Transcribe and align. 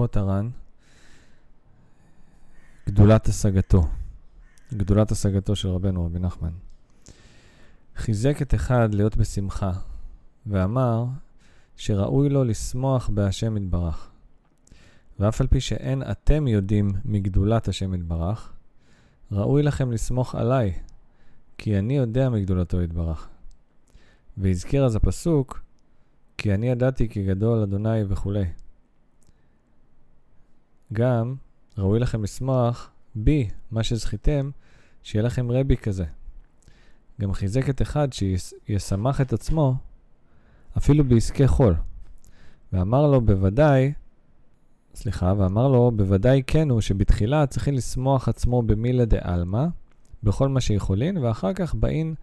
משיחות 0.00 0.16
הר"ן, 0.16 0.50
גדולת 2.88 3.26
השגתו. 3.26 3.88
גדולת 4.74 5.10
השגתו 5.10 5.56
של 5.56 5.68
רבנו, 5.68 6.04
רבי 6.04 6.18
נחמן. 6.18 6.50
חיזק 7.96 8.42
את 8.42 8.54
אחד 8.54 8.94
להיות 8.94 9.16
בשמחה, 9.16 9.72
ואמר 10.46 11.04
שראוי 11.76 12.28
לו 12.28 12.44
לשמוח 12.44 13.08
בהשם 13.08 13.56
יתברך. 13.56 14.10
ואף 15.18 15.40
על 15.40 15.46
פי 15.46 15.60
שאין 15.60 16.02
אתם 16.10 16.48
יודעים 16.48 16.92
מגדולת 17.04 17.68
השם 17.68 17.94
יתברך, 17.94 18.52
ראוי 19.32 19.62
לכם 19.62 19.92
לסמוך 19.92 20.34
עליי, 20.34 20.72
כי 21.58 21.78
אני 21.78 21.96
יודע 21.96 22.28
מגדולתו 22.28 22.82
יתברך. 22.82 23.28
והזכיר 24.36 24.84
אז 24.84 24.96
הפסוק, 24.96 25.60
כי 26.38 26.54
אני 26.54 26.68
ידעתי 26.68 27.08
כי 27.08 27.24
גדול 27.24 27.58
אדוני 27.58 28.04
וכולי. 28.08 28.44
גם 30.92 31.34
ראוי 31.78 31.98
לכם 31.98 32.22
לשמוח 32.22 32.90
בי, 33.14 33.48
מה 33.70 33.82
שזכיתם, 33.82 34.50
שיהיה 35.02 35.22
לכם 35.22 35.50
רבי 35.50 35.76
כזה. 35.76 36.04
גם 37.20 37.32
חיזק 37.32 37.70
את 37.70 37.82
אחד 37.82 38.08
שישמח 38.12 39.20
את 39.20 39.32
עצמו 39.32 39.74
אפילו 40.78 41.04
בעסקי 41.04 41.48
חול. 41.48 41.74
ואמר 42.72 43.06
לו 43.06 43.20
בוודאי, 43.20 43.92
סליחה, 44.94 45.34
ואמר 45.38 45.68
לו 45.68 45.90
בוודאי 45.96 46.42
כן 46.46 46.70
הוא 46.70 46.80
שבתחילה 46.80 47.46
צריכים 47.46 47.74
לשמוח 47.74 48.28
עצמו 48.28 48.62
במילה 48.62 49.04
דעלמא, 49.04 49.66
בכל 50.22 50.48
מה 50.48 50.60
שיכולין, 50.60 51.18
ואחר 51.18 51.52
כך 51.52 51.74
באין 51.74 52.14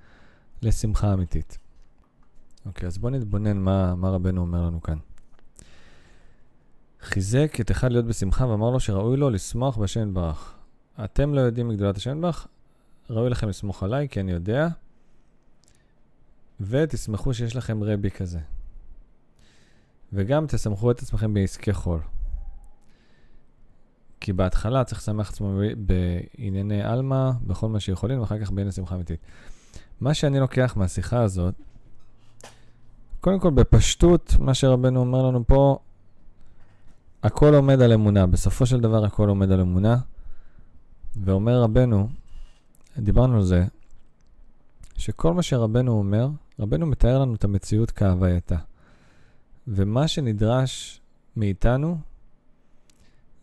לשמחה 0.61 1.13
אמיתית. 1.13 1.57
אוקיי, 2.65 2.87
אז 2.87 2.97
בואו 2.97 3.13
נתבונן 3.13 3.57
מה, 3.57 3.95
מה 3.95 4.09
רבנו 4.09 4.41
אומר 4.41 4.61
לנו 4.61 4.81
כאן. 4.81 4.97
חיזק 7.01 7.57
את 7.61 7.71
אחד 7.71 7.91
להיות 7.91 8.05
בשמחה 8.05 8.47
ואמר 8.47 8.69
לו 8.69 8.79
שראוי 8.79 9.17
לו 9.17 9.29
לשמוח 9.29 9.77
בשם 9.77 10.07
יתברך. 10.07 10.53
אתם 11.03 11.33
לא 11.33 11.41
יודעים 11.41 11.67
מגדולת 11.67 11.97
השם 11.97 12.17
יתברך, 12.17 12.47
ראוי 13.09 13.29
לכם 13.29 13.49
לסמוך 13.49 13.83
עליי, 13.83 14.09
כי 14.09 14.19
אני 14.19 14.31
יודע, 14.31 14.67
ותשמחו 16.61 17.33
שיש 17.33 17.55
לכם 17.55 17.83
רבי 17.83 18.11
כזה. 18.11 18.39
וגם 20.13 20.47
תסמכו 20.47 20.91
את 20.91 20.99
עצמכם 20.99 21.33
בעסקי 21.33 21.73
חול. 21.73 21.99
כי 24.19 24.33
בהתחלה 24.33 24.83
צריך 24.83 25.01
לשמח 25.01 25.29
עצמו 25.29 25.59
בענייני 25.77 26.83
עלמא, 26.83 27.31
בכל 27.47 27.67
מה 27.69 27.79
שיכולים, 27.79 28.19
ואחר 28.19 28.39
כך 28.39 28.49
בענייני 28.49 28.71
שמחה 28.71 28.95
אמיתית. 28.95 29.19
מה 30.01 30.13
שאני 30.13 30.39
לוקח 30.39 30.73
מהשיחה 30.77 31.21
הזאת, 31.21 31.53
קודם 33.21 33.39
כל 33.39 33.51
בפשטות, 33.51 34.35
מה 34.39 34.53
שרבנו 34.53 34.99
אומר 34.99 35.27
לנו 35.27 35.47
פה, 35.47 35.79
הכל 37.23 37.55
עומד 37.55 37.81
על 37.81 37.93
אמונה. 37.93 38.27
בסופו 38.27 38.65
של 38.65 38.79
דבר 38.79 39.05
הכל 39.05 39.29
עומד 39.29 39.51
על 39.51 39.61
אמונה. 39.61 39.97
ואומר 41.23 41.61
רבנו, 41.61 42.09
דיברנו 42.97 43.35
על 43.35 43.43
זה, 43.43 43.65
שכל 44.97 45.33
מה 45.33 45.41
שרבנו 45.41 45.91
אומר, 45.91 46.29
רבנו 46.59 46.85
מתאר 46.85 47.19
לנו 47.19 47.35
את 47.35 47.43
המציאות 47.43 47.91
כהווייתה. 47.91 48.57
ומה 49.67 50.07
שנדרש 50.07 51.01
מאיתנו 51.35 51.97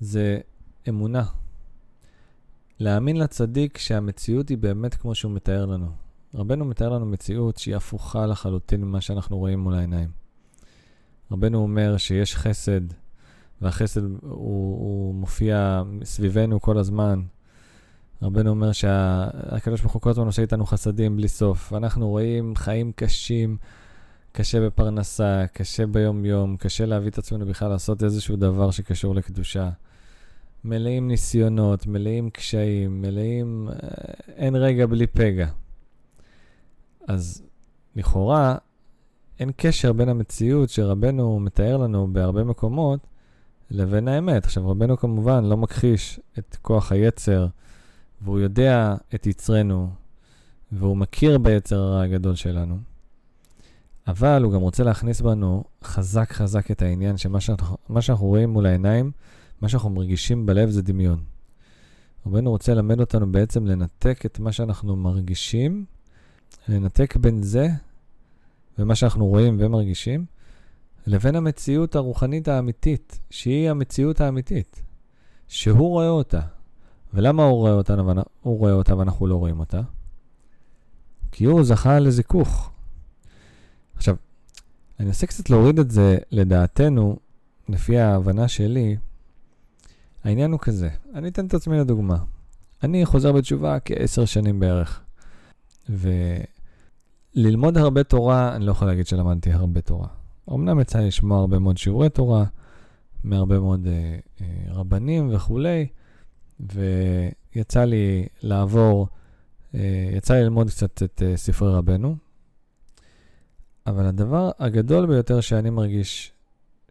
זה 0.00 0.38
אמונה. 0.88 1.24
להאמין 2.80 3.16
לצדיק 3.16 3.78
שהמציאות 3.78 4.48
היא 4.48 4.58
באמת 4.58 4.94
כמו 4.94 5.14
שהוא 5.14 5.32
מתאר 5.32 5.66
לנו. 5.66 5.90
רבנו 6.34 6.64
מתאר 6.64 6.88
לנו 6.88 7.06
מציאות 7.06 7.56
שהיא 7.56 7.76
הפוכה 7.76 8.26
לחלוטין 8.26 8.84
ממה 8.84 9.00
שאנחנו 9.00 9.38
רואים 9.38 9.60
מול 9.60 9.74
העיניים. 9.74 10.10
רבנו 11.30 11.58
אומר 11.58 11.96
שיש 11.96 12.36
חסד, 12.36 12.80
והחסד 13.62 14.00
הוא, 14.04 14.20
הוא 14.22 15.14
מופיע 15.14 15.82
סביבנו 16.04 16.60
כל 16.60 16.78
הזמן. 16.78 17.22
רבנו 18.22 18.50
אומר 18.50 18.72
שהקדוש 18.72 19.80
ברוך 19.80 19.92
הוא 19.92 20.02
כל 20.02 20.10
הזמן 20.10 20.26
עושה 20.26 20.42
איתנו 20.42 20.66
חסדים 20.66 21.16
בלי 21.16 21.28
סוף. 21.28 21.72
ואנחנו 21.72 22.08
רואים 22.08 22.56
חיים 22.56 22.92
קשים, 22.92 23.56
קשה 24.32 24.66
בפרנסה, 24.66 25.44
קשה 25.52 25.86
ביום-יום, 25.86 26.56
קשה 26.56 26.86
להביא 26.86 27.10
את 27.10 27.18
עצמנו 27.18 27.46
בכלל 27.46 27.68
לעשות 27.68 28.02
איזשהו 28.02 28.36
דבר 28.36 28.70
שקשור 28.70 29.14
לקדושה. 29.14 29.70
מלאים 30.64 31.08
ניסיונות, 31.08 31.86
מלאים 31.86 32.30
קשיים, 32.30 33.02
מלאים... 33.02 33.68
אה, 33.68 33.74
אין 34.36 34.56
רגע 34.56 34.86
בלי 34.86 35.06
פגע. 35.06 35.46
אז 37.08 37.42
לכאורה, 37.96 38.56
אין 39.40 39.50
קשר 39.56 39.92
בין 39.92 40.08
המציאות 40.08 40.70
שרבנו 40.70 41.40
מתאר 41.40 41.76
לנו 41.76 42.08
בהרבה 42.12 42.44
מקומות 42.44 43.00
לבין 43.74 44.08
האמת. 44.08 44.44
עכשיו, 44.44 44.70
רבנו 44.70 44.96
כמובן 44.96 45.44
לא 45.44 45.56
מכחיש 45.56 46.20
את 46.38 46.56
כוח 46.62 46.92
היצר, 46.92 47.46
והוא 48.22 48.38
יודע 48.38 48.94
את 49.14 49.26
יצרנו, 49.26 49.90
והוא 50.72 50.96
מכיר 50.96 51.38
ביצר 51.38 51.78
הרע 51.80 52.02
הגדול 52.02 52.34
שלנו. 52.34 52.78
אבל 54.06 54.42
הוא 54.42 54.52
גם 54.52 54.60
רוצה 54.60 54.84
להכניס 54.84 55.20
בנו 55.20 55.64
חזק 55.84 56.32
חזק 56.32 56.70
את 56.70 56.82
העניין 56.82 57.16
שמה 57.16 57.40
שאנחנו, 57.40 57.76
שאנחנו 58.00 58.26
רואים 58.26 58.50
מול 58.50 58.66
העיניים, 58.66 59.10
מה 59.60 59.68
שאנחנו 59.68 59.90
מרגישים 59.90 60.46
בלב 60.46 60.70
זה 60.70 60.82
דמיון. 60.82 61.22
רבנו 62.26 62.50
רוצה 62.50 62.74
ללמד 62.74 63.00
אותנו 63.00 63.32
בעצם 63.32 63.66
לנתק 63.66 64.26
את 64.26 64.38
מה 64.38 64.52
שאנחנו 64.52 64.96
מרגישים, 64.96 65.84
לנתק 66.68 67.16
בין 67.16 67.42
זה 67.42 67.68
ומה 68.78 68.94
שאנחנו 68.94 69.26
רואים 69.26 69.56
ומרגישים, 69.60 70.24
לבין 71.06 71.36
המציאות 71.36 71.94
הרוחנית 71.94 72.48
האמיתית, 72.48 73.20
שהיא 73.30 73.70
המציאות 73.70 74.20
האמיתית, 74.20 74.82
שהוא 75.48 75.88
רואה 75.88 76.08
אותה. 76.08 76.40
ולמה 77.14 77.44
הוא 77.44 77.56
רואה 77.56 77.72
אותה, 77.72 77.94
הוא 78.40 78.58
רואה 78.58 78.72
אותה 78.72 78.96
ואנחנו 78.96 79.26
לא 79.26 79.36
רואים 79.36 79.60
אותה? 79.60 79.80
כי 81.32 81.44
הוא 81.44 81.64
זכה 81.64 81.98
לזיכוך. 81.98 82.70
עכשיו, 83.96 84.16
אני 85.00 85.08
אנסה 85.08 85.26
קצת 85.26 85.50
להוריד 85.50 85.78
את 85.78 85.90
זה 85.90 86.18
לדעתנו, 86.30 87.16
לפי 87.68 87.98
ההבנה 87.98 88.48
שלי. 88.48 88.96
העניין 90.24 90.52
הוא 90.52 90.60
כזה, 90.60 90.88
אני 91.14 91.28
אתן 91.28 91.46
את 91.46 91.54
עצמי 91.54 91.78
לדוגמה. 91.78 92.18
אני 92.82 93.06
חוזר 93.06 93.32
בתשובה 93.32 93.80
כעשר 93.80 94.24
שנים 94.24 94.60
בערך. 94.60 95.00
וללמוד 97.36 97.78
הרבה 97.78 98.04
תורה, 98.04 98.56
אני 98.56 98.66
לא 98.66 98.72
יכול 98.72 98.88
להגיד 98.88 99.06
שלמדתי 99.06 99.52
הרבה 99.52 99.80
תורה. 99.80 100.08
אמנם 100.50 100.80
יצא 100.80 100.98
לי 100.98 101.06
לשמוע 101.06 101.40
הרבה 101.40 101.58
מאוד 101.58 101.78
שיעורי 101.78 102.08
תורה, 102.08 102.44
מהרבה 103.24 103.60
מאוד 103.60 103.86
אה, 103.86 104.18
אה, 104.40 104.46
רבנים 104.68 105.34
וכולי, 105.34 105.86
ויצא 106.60 107.84
לי 107.84 108.26
לעבור, 108.42 109.08
אה, 109.74 110.10
יצא 110.12 110.34
לי 110.34 110.42
ללמוד 110.42 110.70
קצת 110.70 111.02
את 111.02 111.22
אה, 111.26 111.36
ספרי 111.36 111.74
רבנו, 111.74 112.16
אבל 113.86 114.06
הדבר 114.06 114.50
הגדול 114.58 115.06
ביותר 115.06 115.40
שאני 115.40 115.70
מרגיש 115.70 116.32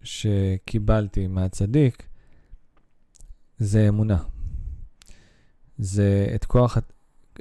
שקיבלתי 0.04 1.28
מהצדיק, 1.28 2.08
זה 3.58 3.88
אמונה. 3.90 4.18
זה 5.78 6.28
את 6.36 6.46
כוח, 6.46 6.78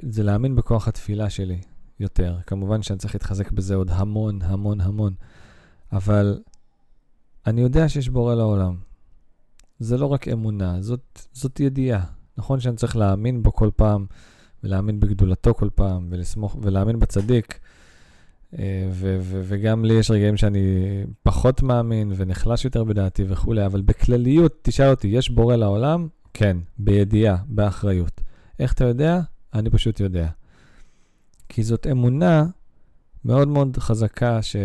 זה 0.01 0.23
להאמין 0.23 0.55
בכוח 0.55 0.87
התפילה 0.87 1.29
שלי 1.29 1.61
יותר. 1.99 2.37
כמובן 2.47 2.81
שאני 2.81 2.99
צריך 2.99 3.15
להתחזק 3.15 3.51
בזה 3.51 3.75
עוד 3.75 3.89
המון, 3.91 4.41
המון, 4.41 4.81
המון. 4.81 5.13
אבל 5.93 6.39
אני 7.47 7.61
יודע 7.61 7.89
שיש 7.89 8.09
בורא 8.09 8.35
לעולם. 8.35 8.75
זה 9.79 9.97
לא 9.97 10.05
רק 10.05 10.27
אמונה, 10.27 10.81
זאת, 10.81 11.19
זאת 11.33 11.59
ידיעה. 11.59 12.05
נכון 12.37 12.59
שאני 12.59 12.75
צריך 12.75 12.95
להאמין 12.95 13.43
בו 13.43 13.53
כל 13.53 13.69
פעם, 13.75 14.05
ולהאמין 14.63 14.99
בגדולתו 14.99 15.53
כל 15.53 15.69
פעם, 15.75 16.07
ולסמוך, 16.09 16.57
ולהאמין 16.61 16.99
בצדיק. 16.99 17.59
אה, 18.59 18.87
ו- 18.91 19.17
ו- 19.21 19.41
וגם 19.43 19.85
לי 19.85 19.93
יש 19.93 20.11
רגעים 20.11 20.37
שאני 20.37 20.59
פחות 21.23 21.61
מאמין 21.61 22.13
ונחלש 22.15 22.65
יותר 22.65 22.83
בדעתי 22.83 23.23
וכולי, 23.27 23.65
אבל 23.65 23.81
בכלליות, 23.81 24.59
תשאל 24.61 24.89
אותי, 24.89 25.07
יש 25.07 25.29
בורא 25.29 25.55
לעולם? 25.55 26.07
כן, 26.33 26.57
בידיעה, 26.77 27.37
באחריות. 27.47 28.21
איך 28.59 28.73
אתה 28.73 28.83
יודע? 28.85 29.21
אני 29.53 29.69
פשוט 29.69 29.99
יודע. 29.99 30.27
כי 31.49 31.63
זאת 31.63 31.87
אמונה 31.91 32.45
מאוד 33.25 33.47
מאוד 33.47 33.77
חזקה 33.77 34.41
ש... 34.41 34.55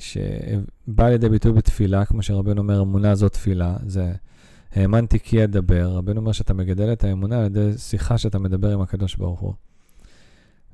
שבאה 0.00 1.10
לידי 1.10 1.28
ביטוי 1.28 1.52
בתפילה, 1.52 2.04
כמו 2.04 2.22
שרבנו 2.22 2.62
אומר, 2.62 2.82
אמונה 2.82 3.14
זאת 3.14 3.32
תפילה, 3.32 3.76
זה 3.86 4.12
האמנתי 4.72 5.18
כי 5.20 5.44
אדבר. 5.44 5.88
רבנו 5.88 6.20
אומר 6.20 6.32
שאתה 6.32 6.54
מגדל 6.54 6.92
את 6.92 7.04
האמונה 7.04 7.38
על 7.38 7.46
ידי 7.46 7.78
שיחה 7.78 8.18
שאתה 8.18 8.38
מדבר 8.38 8.72
עם 8.72 8.80
הקדוש 8.80 9.16
ברוך 9.16 9.40
הוא. 9.40 9.54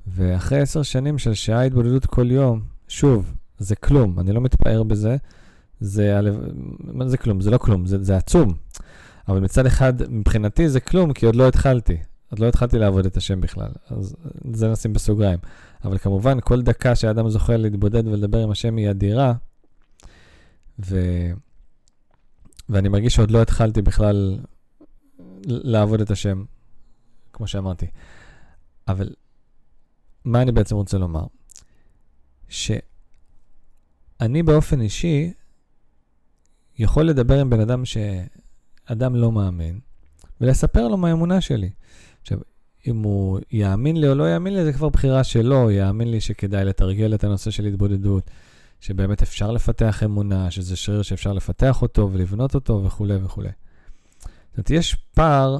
ואחרי 0.06 0.60
עשר 0.60 0.82
שנים 0.82 1.18
של 1.18 1.34
שעה 1.34 1.62
התבודדות 1.62 2.06
כל 2.06 2.30
יום, 2.30 2.60
שוב, 2.88 3.32
זה 3.58 3.76
כלום, 3.76 4.20
אני 4.20 4.32
לא 4.32 4.40
מתפאר 4.40 4.82
בזה, 4.82 5.16
זה, 5.80 6.20
זה 7.06 7.16
כלום? 7.16 7.40
זה 7.40 7.50
לא 7.50 7.58
כלום, 7.58 7.86
זה, 7.86 8.04
זה 8.04 8.16
עצום. 8.16 8.54
אבל 9.28 9.40
מצד 9.40 9.66
אחד, 9.66 9.92
מבחינתי 10.10 10.68
זה 10.68 10.80
כלום, 10.80 11.12
כי 11.12 11.26
עוד 11.26 11.36
לא 11.36 11.48
התחלתי. 11.48 11.96
עוד 12.36 12.42
לא 12.42 12.48
התחלתי 12.48 12.78
לעבוד 12.78 13.06
את 13.06 13.16
השם 13.16 13.40
בכלל, 13.40 13.68
אז 13.86 14.16
זה 14.52 14.68
נשים 14.68 14.92
בסוגריים. 14.92 15.38
אבל 15.84 15.98
כמובן, 15.98 16.38
כל 16.40 16.62
דקה 16.62 16.94
שאדם 16.94 17.28
זוכה 17.28 17.56
להתבודד 17.56 18.06
ולדבר 18.06 18.42
עם 18.42 18.50
השם 18.50 18.76
היא 18.76 18.90
אדירה, 18.90 19.34
ו... 20.78 21.00
ואני 22.68 22.88
מרגיש 22.88 23.14
שעוד 23.14 23.30
לא 23.30 23.42
התחלתי 23.42 23.82
בכלל 23.82 24.38
לעבוד 25.44 26.00
את 26.00 26.10
השם, 26.10 26.44
כמו 27.32 27.46
שאמרתי. 27.46 27.86
אבל 28.88 29.14
מה 30.24 30.42
אני 30.42 30.52
בעצם 30.52 30.76
רוצה 30.76 30.98
לומר? 30.98 31.26
שאני 32.48 34.42
באופן 34.44 34.80
אישי 34.80 35.32
יכול 36.78 37.04
לדבר 37.04 37.40
עם 37.40 37.50
בן 37.50 37.60
אדם 37.60 37.82
שאדם 37.84 39.14
לא 39.14 39.32
מאמין, 39.32 39.80
ולספר 40.40 40.88
לו 40.88 40.96
מה 40.96 41.08
האמונה 41.08 41.40
שלי. 41.40 41.70
עכשיו, 42.26 42.38
אם 42.86 43.02
הוא 43.02 43.40
יאמין 43.50 43.96
לי 44.00 44.08
או 44.08 44.14
לא 44.14 44.32
יאמין 44.32 44.54
לי, 44.54 44.64
זה 44.64 44.72
כבר 44.72 44.88
בחירה 44.88 45.24
שלו, 45.24 45.70
יאמין 45.70 46.10
לי 46.10 46.20
שכדאי 46.20 46.64
לתרגל 46.64 47.14
את 47.14 47.24
הנושא 47.24 47.50
של 47.50 47.64
התבודדות, 47.64 48.30
שבאמת 48.80 49.22
אפשר 49.22 49.50
לפתח 49.50 50.02
אמונה, 50.04 50.50
שזה 50.50 50.76
שריר 50.76 51.02
שאפשר 51.02 51.32
לפתח 51.32 51.82
אותו 51.82 52.10
ולבנות 52.12 52.54
אותו 52.54 52.84
וכולי 52.84 53.16
וכולי. 53.16 53.48
זאת 54.18 54.56
אומרת, 54.56 54.70
יש 54.70 54.94
פער, 55.14 55.58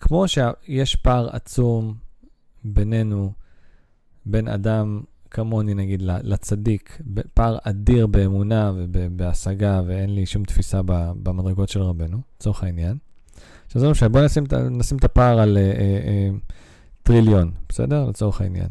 כמו 0.00 0.28
שיש 0.28 0.96
פער 0.96 1.28
עצום 1.32 1.94
בינינו, 2.64 3.32
בין 4.26 4.48
אדם 4.48 5.00
כמוני 5.30 5.74
נגיד 5.74 6.02
לצדיק, 6.02 7.00
פער 7.34 7.58
אדיר 7.62 8.06
באמונה 8.06 8.72
ובהשגה, 8.76 9.82
ואין 9.86 10.14
לי 10.14 10.26
שום 10.26 10.44
תפיסה 10.44 10.80
במדרגות 11.22 11.68
של 11.68 11.82
רבנו, 11.82 12.20
לצורך 12.36 12.62
העניין. 12.62 12.96
עכשיו 13.66 13.80
זה 13.80 13.86
לא 13.86 13.92
משנה, 13.92 14.08
בואו 14.08 14.24
נשים, 14.24 14.44
נשים 14.70 14.98
את 14.98 15.04
הפער 15.04 15.38
על 15.38 15.56
אה, 15.56 15.62
אה, 15.62 16.00
אה, 16.06 16.30
טריליון, 17.02 17.50
בסדר? 17.68 18.04
לצורך 18.08 18.40
העניין. 18.40 18.68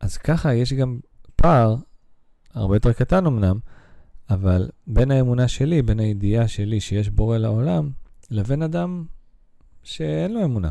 אז 0.00 0.16
ככה 0.16 0.54
יש 0.54 0.72
גם 0.72 0.98
פער, 1.36 1.76
הרבה 2.54 2.76
יותר 2.76 2.92
קטן 2.92 3.26
אמנם, 3.26 3.58
אבל 4.30 4.68
בין 4.86 5.10
האמונה 5.10 5.48
שלי, 5.48 5.82
בין 5.82 6.00
הידיעה 6.00 6.48
שלי 6.48 6.80
שיש 6.80 7.10
בורא 7.10 7.38
לעולם, 7.38 7.90
לבין 8.30 8.62
אדם 8.62 9.04
שאין 9.82 10.34
לו 10.34 10.44
אמונה. 10.44 10.70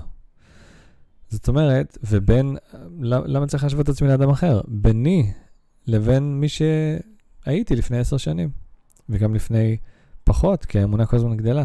זאת 1.30 1.48
אומרת, 1.48 1.98
ובין, 2.04 2.58
למה 3.02 3.48
צריך 3.48 3.64
להשוות 3.64 3.84
את 3.84 3.90
עצמי 3.90 4.08
לאדם 4.08 4.30
אחר? 4.30 4.62
ביני 4.68 5.32
לבין 5.88 6.40
מי 6.40 6.48
שהייתי 6.50 7.76
לפני 7.76 7.98
עשר 7.98 8.18
שנים, 8.18 8.50
וגם 9.10 9.36
לפני 9.36 9.78
פחות, 10.24 10.66
כי 10.66 10.80
האמונה 10.80 11.06
כל 11.06 11.16
הזמן 11.16 11.38
גדלה. 11.38 11.64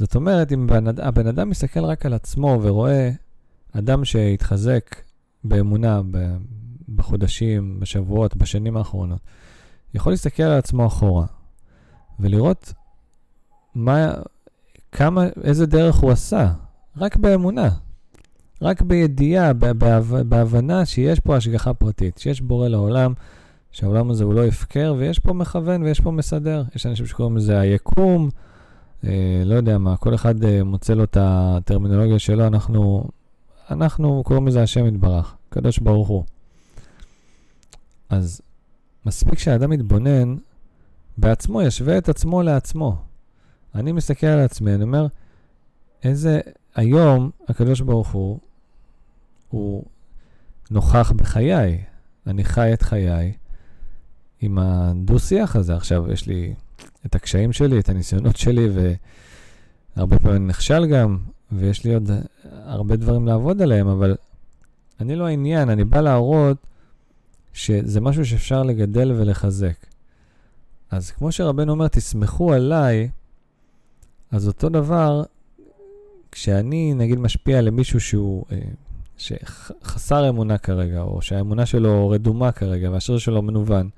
זאת 0.00 0.14
אומרת, 0.14 0.52
אם 0.52 0.66
בן, 0.66 0.84
הבן 1.02 1.26
אדם 1.26 1.50
מסתכל 1.50 1.84
רק 1.84 2.06
על 2.06 2.14
עצמו 2.14 2.58
ורואה 2.62 3.10
אדם 3.72 4.04
שהתחזק 4.04 4.96
באמונה 5.44 6.00
בחודשים, 6.94 7.80
בשבועות, 7.80 8.36
בשנים 8.36 8.76
האחרונות, 8.76 9.20
יכול 9.94 10.12
להסתכל 10.12 10.42
על 10.42 10.58
עצמו 10.58 10.86
אחורה 10.86 11.26
ולראות 12.20 12.72
מה, 13.74 14.14
כמה, 14.92 15.26
איזה 15.44 15.66
דרך 15.66 15.96
הוא 15.96 16.10
עשה, 16.10 16.52
רק 16.96 17.16
באמונה. 17.16 17.68
רק 18.62 18.82
בידיעה, 18.82 19.52
בהבנה 20.28 20.86
שיש 20.86 21.20
פה 21.20 21.36
השגחה 21.36 21.74
פרטית, 21.74 22.18
שיש 22.18 22.40
בורא 22.40 22.68
לעולם, 22.68 23.12
שהעולם 23.70 24.10
הזה 24.10 24.24
הוא 24.24 24.34
לא 24.34 24.44
הפקר, 24.44 24.94
ויש 24.98 25.18
פה 25.18 25.32
מכוון 25.32 25.82
ויש 25.82 26.00
פה 26.00 26.10
מסדר. 26.10 26.64
יש 26.74 26.86
אנשים 26.86 27.06
שקוראים 27.06 27.36
לזה 27.36 27.60
היקום, 27.60 28.30
לא 29.44 29.54
יודע 29.54 29.78
מה, 29.78 29.96
כל 29.96 30.14
אחד 30.14 30.44
אה, 30.44 30.64
מוצא 30.64 30.94
לו 30.94 31.04
את 31.04 31.16
הטרמינולוגיה 31.20 32.18
שלו, 32.18 32.46
אנחנו, 32.46 33.04
אנחנו 33.70 34.22
קוראים 34.24 34.48
לזה 34.48 34.62
השם 34.62 34.86
יתברך, 34.86 35.34
קדוש 35.48 35.78
ברוך 35.78 36.08
הוא. 36.08 36.24
אז 38.08 38.40
מספיק 39.06 39.38
שהאדם 39.38 39.72
יתבונן 39.72 40.36
בעצמו, 41.18 41.62
ישווה 41.62 41.98
את 41.98 42.08
עצמו 42.08 42.42
לעצמו. 42.42 42.96
אני 43.74 43.92
מסתכל 43.92 44.26
על 44.26 44.40
עצמי, 44.40 44.74
אני 44.74 44.82
אומר, 44.82 45.06
איזה, 46.04 46.40
היום 46.74 47.30
הקדוש 47.48 47.80
ברוך 47.80 48.08
הוא 48.08 48.38
הוא 49.50 49.84
נוכח 50.70 51.12
בחיי. 51.16 51.84
אני 52.26 52.44
חי 52.44 52.72
את 52.72 52.82
חיי 52.82 53.32
עם 54.40 54.58
הדו-שיח 54.58 55.56
הזה. 55.56 55.76
עכשיו, 55.76 56.12
יש 56.12 56.26
לי 56.26 56.54
את 57.06 57.14
הקשיים 57.14 57.52
שלי, 57.52 57.80
את 57.80 57.88
הניסיונות 57.88 58.36
שלי, 58.36 58.68
והרבה 59.96 60.18
פעמים 60.18 60.46
נכשל 60.46 60.86
גם, 60.86 61.18
ויש 61.52 61.84
לי 61.84 61.94
עוד 61.94 62.10
הרבה 62.44 62.96
דברים 62.96 63.26
לעבוד 63.26 63.62
עליהם, 63.62 63.88
אבל 63.88 64.16
אני 65.00 65.16
לא 65.16 65.26
העניין, 65.26 65.70
אני 65.70 65.84
בא 65.84 66.00
להראות 66.00 66.56
שזה 67.52 68.00
משהו 68.00 68.26
שאפשר 68.26 68.62
לגדל 68.62 69.12
ולחזק. 69.12 69.86
אז 70.90 71.10
כמו 71.10 71.32
שרבנו 71.32 71.72
אומר, 71.72 71.88
תסמכו 71.88 72.52
עליי, 72.52 73.08
אז 74.30 74.48
אותו 74.48 74.68
דבר, 74.68 75.22
כשאני 76.32 76.94
נגיד 76.94 77.18
משפיע 77.18 77.60
למישהו 77.60 78.00
שהוא 78.00 78.44
אה, 78.52 78.58
שחסר 79.18 80.28
אמונה 80.28 80.58
כרגע, 80.58 81.00
או 81.00 81.22
שהאמונה 81.22 81.66
שלו 81.66 82.10
רדומה 82.10 82.52
כרגע 82.52 82.90
והשריר 82.90 83.18
שלו 83.18 83.42
מנוון, 83.42 83.88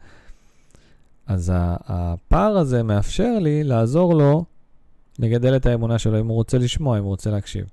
אז 1.26 1.52
הפער 1.54 2.58
הזה 2.58 2.82
מאפשר 2.82 3.38
לי 3.40 3.64
לעזור 3.64 4.14
לו 4.14 4.44
לגדל 5.18 5.56
את 5.56 5.66
האמונה 5.66 5.98
שלו, 5.98 6.20
אם 6.20 6.26
הוא 6.26 6.34
רוצה 6.34 6.58
לשמוע, 6.58 6.98
אם 6.98 7.02
הוא 7.02 7.10
רוצה 7.10 7.30
להקשיב. 7.30 7.64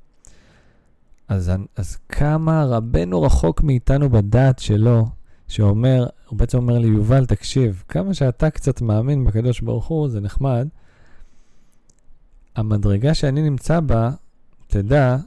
אז, 1.28 1.52
אז 1.76 1.98
כמה 2.10 2.66
רבנו 2.66 3.22
רחוק 3.22 3.64
מאיתנו 3.64 4.10
בדעת 4.10 4.60
שלו, 4.60 5.06
שאומר, 5.48 6.08
הוא 6.28 6.40
בעצם 6.40 6.58
אומר 6.58 6.80
לי, 6.80 6.88
יובל, 6.88 7.26
תקשיב, 7.26 7.84
כמה 7.88 8.14
שאתה 8.14 8.50
קצת 8.50 8.82
מאמין 8.82 9.26
בקדוש 9.26 9.62
ברוך 9.62 9.88
הוא, 9.88 10.10
זה 10.10 10.20
נחמד. 10.22 10.68
המדרגה 12.56 13.14
שאני 13.14 13.42
נמצא 13.42 13.80
בה, 13.80 14.12
תדע 14.68 15.18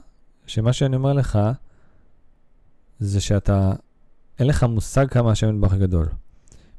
שמה 0.45 0.73
שאני 0.73 0.95
אומר 0.95 1.13
לך, 1.13 1.39
זה 2.99 3.21
שאתה, 3.21 3.73
אין 4.39 4.47
לך 4.47 4.63
מושג 4.63 5.09
כמה 5.09 5.31
השם 5.31 5.55
יתברך 5.55 5.73
גדול. 5.73 6.05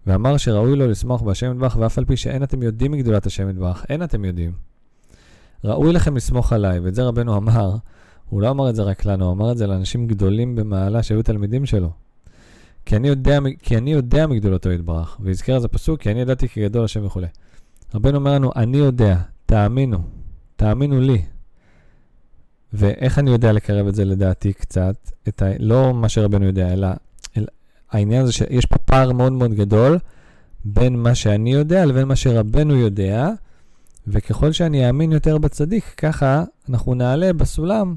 ואמר 0.07 0.37
שראוי 0.37 0.77
לו 0.77 0.89
לשמוח 0.89 1.23
בהשם 1.23 1.53
יתברך, 1.53 1.77
ואף 1.81 1.99
על 1.99 2.05
פי 2.05 2.17
שאין 2.17 2.43
אתם 2.43 2.63
יודעים 2.63 2.93
מגדולת 2.93 3.27
השם 3.27 3.51
יתברך, 3.51 3.85
אין 3.89 4.03
אתם 4.03 4.25
יודעים. 4.25 4.53
ראוי 5.65 5.93
לכם 5.93 6.17
לסמוך 6.17 6.53
עליי, 6.53 6.79
ואת 6.79 6.95
זה 6.95 7.03
רבנו 7.03 7.37
אמר, 7.37 7.77
הוא 8.29 8.43
לא 8.43 8.51
אמר 8.51 8.71
את 8.71 8.77
זה 8.77 8.83
רק 8.83 9.05
לנו, 9.05 9.25
הוא 9.25 9.33
אמר 9.33 9.53
את 9.53 9.59
זה 9.59 9.67
לאנשים 9.67 10.07
גדולים 10.07 10.57
במעלה 10.57 11.03
שהיו 11.03 11.23
תלמידים 11.23 11.67
שלו. 11.67 11.91
כי 12.85 12.97
אני 12.97 13.09
יודע, 13.09 13.39
כי 13.59 13.77
אני 13.77 13.93
יודע 13.93 14.27
מגדולתו 14.27 14.73
יתברך, 14.73 15.19
והזכר 15.21 15.57
אז 15.57 15.65
הפסוק, 15.65 16.01
כי 16.01 16.11
אני 16.11 16.21
ידעתי 16.21 16.49
כי 16.49 16.63
גדול 16.63 16.85
השם 16.85 17.07
וכולי. 17.07 17.27
רבנו 17.95 18.19
אומר 18.19 18.35
לנו, 18.35 18.51
אני 18.57 18.77
יודע, 18.77 19.19
תאמינו, 19.47 19.99
תאמינו 20.57 21.01
לי, 21.01 21.23
ואיך 22.73 23.19
אני 23.19 23.31
יודע 23.31 23.53
לקרב 23.53 23.87
את 23.87 23.95
זה 23.95 24.05
לדעתי 24.05 24.53
קצת, 24.53 25.11
ה... 25.43 25.45
לא 25.59 25.95
מה 25.95 26.09
שרבנו 26.09 26.47
יודע, 26.47 26.73
אלא 26.73 26.89
העניין 27.95 28.23
הזה 28.23 28.33
שיש 28.33 28.67
פה 28.67 28.79
פער 28.79 29.13
מאוד 29.13 29.33
מאוד 29.33 29.55
גדול 29.55 29.99
בין 30.65 30.97
מה 30.97 31.15
שאני 31.15 31.53
יודע 31.53 31.85
לבין 31.85 32.09
מה 32.09 32.17
שרבנו 32.17 32.77
יודע, 32.77 33.31
וככל 34.07 34.53
שאני 34.53 34.87
אאמין 34.87 35.13
יותר 35.13 35.39
בצדיק, 35.39 35.85
ככה 35.97 36.45
אנחנו 36.69 36.95
נעלה 36.95 37.33
בסולם. 37.33 37.95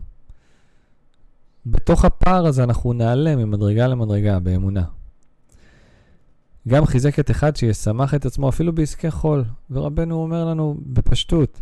בתוך 1.65 2.05
הפער 2.05 2.45
הזה 2.45 2.63
אנחנו 2.63 2.93
נעלה 2.93 3.35
ממדרגה 3.35 3.87
למדרגה 3.87 4.39
באמונה. 4.39 4.83
גם 6.67 6.85
חיזק 6.85 7.19
את 7.19 7.31
אחד 7.31 7.55
שישמח 7.55 8.13
את 8.13 8.25
עצמו 8.25 8.49
אפילו 8.49 8.73
בעסקי 8.73 9.11
חול, 9.11 9.43
ורבנו 9.71 10.15
אומר 10.15 10.45
לנו 10.45 10.77
בפשטות, 10.85 11.61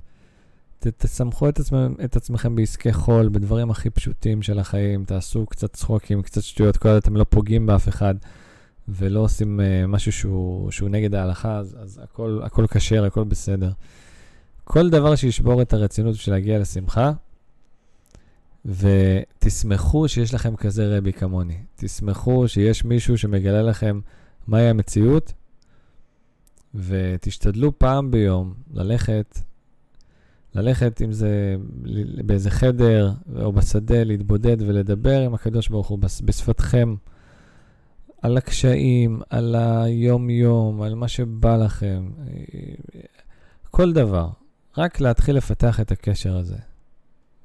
תסמכו 0.80 1.50
את, 1.50 1.60
עצמם, 1.60 1.96
את 2.04 2.16
עצמכם 2.16 2.56
בעסקי 2.56 2.94
חול, 2.94 3.30
בדברים 3.30 3.72
הכי 3.72 3.90
פשוטים 3.90 4.42
של 4.42 4.60
החיים, 4.60 5.06
תעשו 5.06 5.46
קצת 5.46 5.74
צחוקים, 5.74 6.22
קצת 6.22 6.42
שטויות, 6.44 6.78
כל 6.78 6.90
עוד 6.90 6.98
אתם 6.98 7.18
לא 7.18 7.26
פוגעים 7.30 7.66
באף 7.66 7.88
אחד 7.88 8.16
ולא 8.88 9.20
עושים 9.20 9.60
uh, 9.60 9.88
משהו 9.88 10.12
שהוא, 10.12 10.72
שהוא 10.72 10.90
נגד 10.90 11.16
ההלכה, 11.16 11.58
אז, 11.58 11.78
אז 11.80 12.02
הכל, 12.04 12.40
הכל 12.44 12.66
כשר, 12.68 13.06
הכל 13.06 13.24
בסדר. 13.24 13.72
כל 14.64 14.90
דבר 14.90 15.16
שישבור 15.16 15.62
את 15.62 15.74
הרצינות 15.74 16.16
בשביל 16.16 16.36
להגיע 16.36 16.60
לשמחה, 16.60 17.12
ותשמחו 18.66 20.08
שיש 20.08 20.34
לכם 20.34 20.56
כזה 20.56 20.98
רבי 20.98 21.14
כמוני. 21.14 21.58
תשמחו 21.76 22.48
שיש 22.48 22.86
מישהו 22.86 23.18
שמגלה 23.18 23.62
לכם 23.62 24.00
מהי 24.48 24.70
המציאות, 24.70 25.34
ותשתדלו 26.76 27.80
פעם 27.80 28.12
ביום 28.12 28.54
ללכת 28.74 29.40
ללכת 30.56 31.02
עם 31.02 31.12
זה 31.12 31.56
באיזה 32.26 32.52
חדר 32.52 33.12
או 33.42 33.52
בשדה, 33.52 34.04
להתבודד 34.04 34.58
ולדבר 34.60 35.22
עם 35.22 35.34
הקדוש 35.34 35.70
ברוך 35.70 35.88
הוא 35.88 36.00
בשפתכם 36.00 36.96
על 38.22 38.38
הקשיים, 38.38 39.22
על 39.30 39.56
היום-יום, 39.56 40.82
על 40.82 40.96
מה 40.96 41.08
שבא 41.08 41.58
לכם, 41.58 42.12
כל 43.72 43.94
דבר. 43.94 44.30
רק 44.78 45.00
להתחיל 45.00 45.38
לפתח 45.38 45.80
את 45.80 45.92
הקשר 45.92 46.38
הזה. 46.38 46.58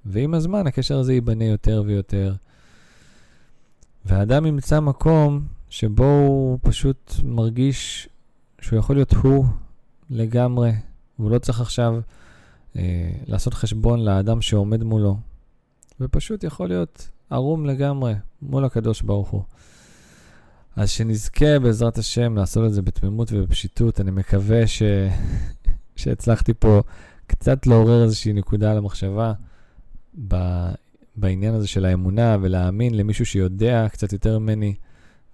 ועם 0.05 0.35
הזמן 0.35 0.67
הקשר 0.67 0.99
הזה 0.99 1.13
ייבנה 1.13 1.45
יותר 1.45 1.83
ויותר. 1.87 2.35
והאדם 4.05 4.47
ימצא 4.47 4.81
מקום 4.81 5.43
שבו 5.71 6.05
הוא 6.05 6.59
פשוט 6.63 7.13
מרגיש 7.25 8.09
שהוא 8.61 8.79
יכול 8.79 8.97
להיות 8.97 9.13
הוא 9.13 9.45
לגמרי. 10.11 10.73
הוא 11.17 11.31
לא 11.31 11.39
צריך 11.39 11.61
עכשיו 11.61 12.01
אה, 12.77 13.11
לעשות 13.27 13.55
חשבון 13.55 14.05
לאדם 14.05 14.43
שעומד 14.43 14.83
מולו, 14.83 15.17
ופשוט 16.01 16.45
יכול 16.45 16.69
להיות 16.69 17.09
ערום 17.31 17.67
לגמרי 17.67 18.15
מול 18.43 18.65
הקדוש 18.65 19.03
ברוך 19.03 19.29
הוא. 19.29 19.43
אז 20.77 20.91
שנזכה 20.91 21.59
בעזרת 21.59 21.99
השם 21.99 22.37
לעשות 22.37 22.67
את 22.67 22.73
זה 22.73 22.83
בתמימות 22.83 23.33
ובפשיטות. 23.33 24.01
אני 24.01 24.11
מקווה 24.11 24.67
ש... 24.67 24.83
שהצלחתי 25.97 26.55
פה 26.55 26.83
קצת 27.27 27.67
לעורר 27.67 28.05
איזושהי 28.05 28.33
נקודה 28.33 28.75
למחשבה 28.75 29.33
ב... 30.29 30.37
בעניין 31.17 31.55
הזה 31.55 31.69
של 31.69 31.85
האמונה 31.85 32.37
ולהאמין 32.41 32.95
למישהו 32.95 33.27
שיודע 33.27 33.87
קצת 33.93 34.13
יותר 34.13 34.39
ממני, 34.39 34.75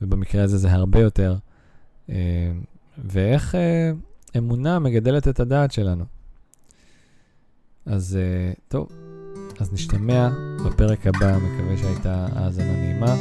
ובמקרה 0.03 0.43
הזה 0.43 0.59
זה 0.59 0.73
הרבה 0.73 1.01
יותר, 1.01 1.37
אה, 2.11 2.53
ואיך 3.05 3.55
אה, 3.55 3.91
אמונה 4.37 4.79
מגדלת 4.79 5.29
את 5.29 5.41
הדעת 5.41 5.73
שלנו. 5.73 6.05
אז 7.87 8.19
טוב, 8.69 8.89
אז 9.61 9.73
נשתמע 9.73 10.29
בפרק 10.67 11.07
הבא, 11.07 11.39
מקווה 11.39 11.77
שהייתה 11.77 12.27
האזנה 12.33 12.73
נעימה. 12.73 13.15